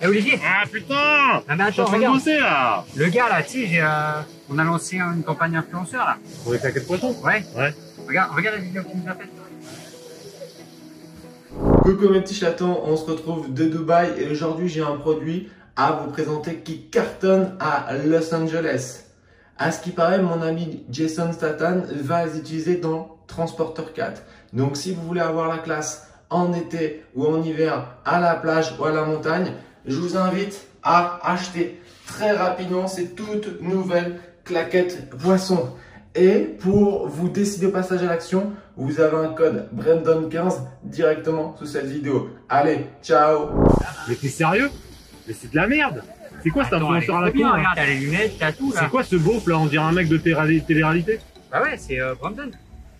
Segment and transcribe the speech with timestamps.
[0.00, 2.14] Eh Olivier Ah putain Non mais attends, regarde.
[2.14, 6.04] bosser là Le gars là, tu sais, j'ai, euh, on a lancé une campagne influenceur
[6.04, 6.16] là.
[6.44, 7.42] Pour les claquettes poissons Ouais.
[7.56, 7.74] Ouais.
[8.06, 9.28] Regarde, regarde la vidéo qu'il nous a faite.
[11.82, 15.92] Coucou mes petits chatons, on se retrouve de Dubaï et aujourd'hui j'ai un produit à
[15.92, 19.04] vous présenter qui cartonne à Los Angeles.
[19.58, 24.22] À ce qui paraît, mon ami Jason Statham va les utiliser dans Transporter 4.
[24.52, 28.74] Donc si vous voulez avoir la classe en été ou en hiver à la plage
[28.78, 29.52] ou à la montagne,
[29.88, 35.70] je vous invite à acheter très rapidement ces toutes nouvelles claquettes poissons.
[36.14, 41.66] Et pour vous décider au passage à l'action, vous avez un code Brandon15 directement sous
[41.66, 42.30] cette vidéo.
[42.48, 43.50] Allez, ciao
[44.08, 44.70] Mais t'es sérieux?
[45.26, 46.02] Mais c'est de la merde
[46.42, 48.80] C'est quoi cet influenceur à la con regarde, t'as les lunettes, t'as tout là.
[48.82, 49.58] C'est quoi ce beauf là?
[49.58, 51.20] On dirait un mec de télé- télé-réalité
[51.52, 52.50] Bah ouais, c'est euh, Brandon.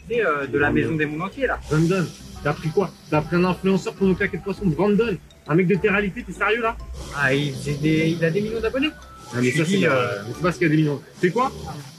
[0.09, 1.59] C'est euh, de la maison des mondes entiers là.
[1.71, 2.07] Brandon,
[2.45, 2.91] t'as pris quoi?
[3.11, 5.17] T'as pris un influenceur pour nos claquettes poissons Brandon?
[5.49, 6.77] Un mec de télé-réalité, t'es sérieux là
[7.17, 8.89] Ah, il, c'est des- il a des millions d'abonnés.
[9.35, 11.01] Non mais Je ça c'est euh, euh, c'est parce qu'il y a des millions.
[11.21, 11.51] C'est quoi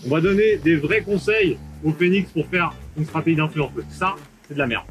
[0.05, 3.71] On va donner des vrais conseils au Phoenix pour faire une stratégie d'influence.
[3.89, 4.15] Ça,
[4.47, 4.85] c'est de la merde.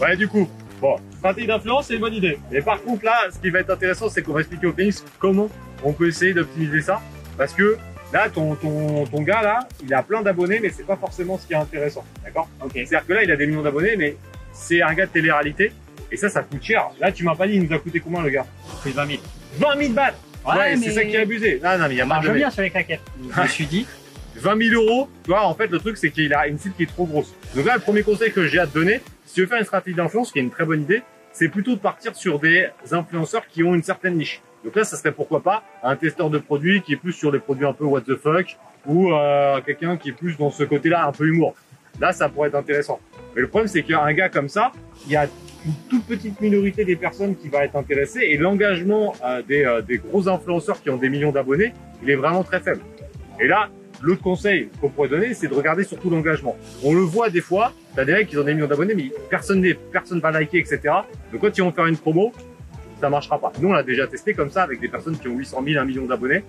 [0.00, 0.48] Ouais, du coup,
[0.80, 2.38] bon, stratégie d'influence, c'est une bonne idée.
[2.50, 5.04] Mais par contre, là, ce qui va être intéressant, c'est qu'on va expliquer au Phoenix
[5.18, 5.48] comment
[5.82, 7.00] on peut essayer d'optimiser ça.
[7.38, 7.76] Parce que
[8.12, 11.46] là, ton, ton, ton gars, là, il a plein d'abonnés, mais c'est pas forcément ce
[11.46, 12.04] qui est intéressant.
[12.24, 12.72] D'accord Ok.
[12.74, 14.16] C'est-à-dire que là, il a des millions d'abonnés, mais
[14.52, 15.72] c'est un gars de télé-réalité.
[16.14, 16.90] Et ça, ça coûte cher.
[17.00, 18.46] Là, tu m'as pas dit, il nous a coûté combien, le gars
[18.84, 19.18] C'est 20 000.
[19.58, 20.14] 20 000 balles
[20.46, 21.60] Ouais, c'est mais- ça qui est abusé.
[21.60, 23.00] Non, non, mais il y a de bien sur les claquettes.
[23.36, 23.84] Je me suis dit.
[24.36, 26.84] 20 000 euros, tu vois, en fait, le truc, c'est qu'il a une cible qui
[26.84, 27.34] est trop grosse.
[27.56, 29.64] Donc là, le premier conseil que j'ai à te donner, si tu veux faire une
[29.64, 33.46] stratégie d'influence, qui est une très bonne idée, c'est plutôt de partir sur des influenceurs
[33.48, 34.40] qui ont une certaine niche.
[34.64, 37.40] Donc là, ça serait pourquoi pas un testeur de produits qui est plus sur les
[37.40, 41.06] produits un peu what the fuck, ou euh, quelqu'un qui est plus dans ce côté-là,
[41.06, 41.54] un peu humour.
[42.00, 43.00] Là, ça pourrait être intéressant.
[43.34, 44.70] Mais le problème, c'est qu'un gars comme ça,
[45.06, 45.26] il y a
[45.66, 49.80] une toute petite minorité des personnes qui va être intéressée, et l'engagement euh, des, euh,
[49.80, 52.80] des gros influenceurs qui ont des millions d'abonnés, il est vraiment très faible.
[53.40, 53.68] Et là,
[54.02, 56.56] l'autre conseil qu'on pourrait donner, c'est de regarder surtout l'engagement.
[56.82, 59.60] On le voit des fois, t'as des mecs qui ont des millions d'abonnés, mais personne
[59.60, 60.80] n'est, personne va liker, etc.
[61.32, 62.32] Donc quand ils vont faire une promo,
[63.00, 63.52] ça marchera pas.
[63.60, 65.84] Nous, on l'a déjà testé comme ça avec des personnes qui ont 800 000, 1
[65.84, 66.44] million d'abonnés.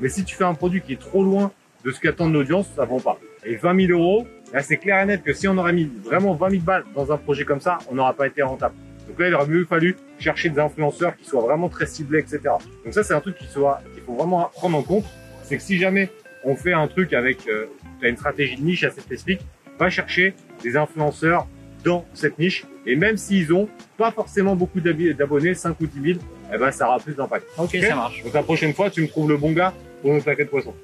[0.00, 1.52] Mais si tu fais un produit qui est trop loin
[1.84, 3.18] de ce qu'attend l'audience, ça vend pas.
[3.44, 6.34] Et 20 000 euros, là, c'est clair et net que si on aurait mis vraiment
[6.34, 8.74] 20 000 balles dans un projet comme ça, on n'aurait pas été rentable.
[9.08, 12.40] Donc là, il aurait mieux fallu chercher des influenceurs qui soient vraiment très ciblés, etc.
[12.84, 13.68] Donc ça, c'est un truc qu'il faut
[14.08, 15.04] vraiment prendre en compte.
[15.42, 16.10] C'est que si jamais
[16.44, 17.66] on fait un truc avec euh,
[18.02, 19.40] une stratégie de niche assez spécifique,
[19.78, 21.46] va chercher des influenceurs
[21.84, 22.64] dans cette niche.
[22.86, 26.18] Et même s'ils ont pas forcément beaucoup d'abonnés, 5 ou 10 000,
[26.52, 27.46] eh ben, ça aura plus d'impact.
[27.58, 27.80] Ok, Ok.
[27.82, 28.22] ça marche.
[28.22, 29.72] Donc la prochaine fois, tu me trouves le bon gars
[30.02, 30.74] pour nos paquets de poissons.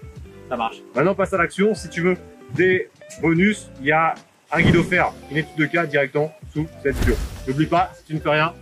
[0.48, 0.76] Ça marche.
[0.94, 1.74] Maintenant, passe à l'action.
[1.74, 2.16] Si tu veux
[2.54, 2.88] des
[3.20, 4.14] bonus, il y a
[4.52, 7.14] un guide offert, une étude de cas directement sous cette vidéo.
[7.46, 8.54] N'oublie pas, si tu ne fais rien,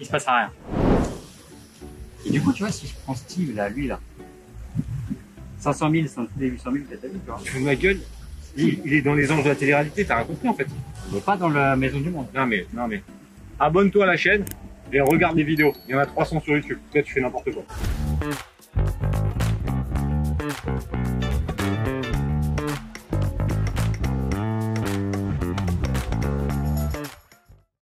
[0.00, 0.50] Il se passera rien.
[2.26, 3.98] Et du coup, tu vois, si je prends Steve là, lui là.
[5.58, 7.40] 500 000, 500 000, 800 000, peut-être, tu vois.
[7.42, 8.00] tu fous de ma gueule.
[8.56, 10.66] Il, il est dans les anges de la télé-réalité, t'as rien compris en fait.
[11.12, 12.26] Mais pas dans la maison du monde.
[12.34, 13.02] Non mais, non mais.
[13.58, 14.44] Abonne-toi à la chaîne
[14.92, 15.72] et regarde les vidéos.
[15.88, 16.78] Il y en a 300 sur YouTube.
[16.92, 17.64] Peut-être tu fais n'importe quoi.